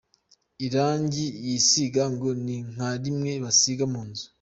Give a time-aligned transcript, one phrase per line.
[0.65, 4.25] Irangi yisiga ngo ni nka rimwe basiga ku mazu.